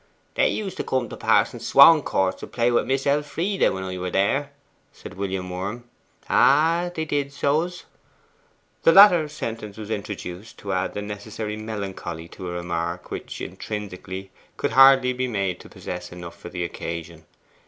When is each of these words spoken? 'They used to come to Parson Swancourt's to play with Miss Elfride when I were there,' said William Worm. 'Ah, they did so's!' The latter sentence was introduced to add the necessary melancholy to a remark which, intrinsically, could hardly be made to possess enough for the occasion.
'They 0.33 0.49
used 0.49 0.77
to 0.77 0.83
come 0.83 1.07
to 1.07 1.15
Parson 1.15 1.59
Swancourt's 1.59 2.39
to 2.39 2.47
play 2.47 2.71
with 2.71 2.87
Miss 2.87 3.05
Elfride 3.05 3.69
when 3.69 3.83
I 3.83 3.99
were 3.99 4.09
there,' 4.09 4.49
said 4.91 5.13
William 5.13 5.47
Worm. 5.51 5.83
'Ah, 6.27 6.89
they 6.95 7.05
did 7.05 7.31
so's!' 7.31 7.83
The 8.81 8.93
latter 8.93 9.29
sentence 9.29 9.77
was 9.77 9.91
introduced 9.91 10.57
to 10.57 10.73
add 10.73 10.95
the 10.95 11.03
necessary 11.03 11.55
melancholy 11.55 12.27
to 12.29 12.47
a 12.49 12.53
remark 12.53 13.11
which, 13.11 13.41
intrinsically, 13.41 14.31
could 14.57 14.71
hardly 14.71 15.13
be 15.13 15.27
made 15.27 15.59
to 15.59 15.69
possess 15.69 16.11
enough 16.11 16.35
for 16.35 16.49
the 16.49 16.63
occasion. 16.63 17.25